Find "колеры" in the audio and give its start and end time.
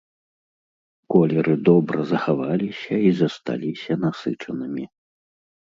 1.15-1.53